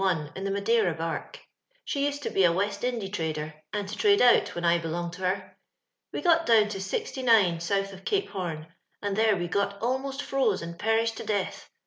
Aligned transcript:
in 0.01 0.45
tho 0.45 0.49
Madnra 0.49 0.97
barque; 0.97 1.41
she 1.85 2.03
used 2.07 2.23
to 2.23 2.31
be 2.31 2.43
a 2.43 2.51
West 2.51 2.83
Indy 2.83 3.07
trader, 3.07 3.53
and 3.71 3.87
to 3.87 3.95
trade 3.95 4.19
oat 4.19 4.55
when 4.55 4.65
I 4.65 4.79
belonged 4.79 5.13
to 5.13 5.21
her. 5.21 5.55
We 6.11 6.21
got 6.23 6.47
down 6.47 6.69
to 6.69 6.79
(W 6.79 6.79
soutli 6.79 7.93
of 7.93 8.03
Cape 8.03 8.29
Horn; 8.29 8.65
and 9.03 9.15
there 9.15 9.37
we 9.37 9.47
got 9.47 9.79
almost 9.79 10.23
froze 10.23 10.63
and 10.63 10.79
perished 10.79 11.17
to 11.17 11.23
death. 11.23 11.69